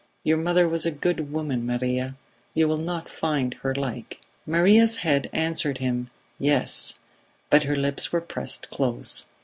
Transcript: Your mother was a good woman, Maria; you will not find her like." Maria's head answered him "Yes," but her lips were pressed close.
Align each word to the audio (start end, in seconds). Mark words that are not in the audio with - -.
Your 0.23 0.37
mother 0.37 0.67
was 0.67 0.83
a 0.83 0.89
good 0.91 1.31
woman, 1.31 1.63
Maria; 1.63 2.15
you 2.55 2.67
will 2.67 2.79
not 2.79 3.07
find 3.07 3.53
her 3.61 3.75
like." 3.75 4.19
Maria's 4.47 4.97
head 5.05 5.29
answered 5.31 5.77
him 5.77 6.09
"Yes," 6.39 6.97
but 7.51 7.65
her 7.65 7.75
lips 7.75 8.11
were 8.11 8.19
pressed 8.21 8.71
close. 8.71 9.27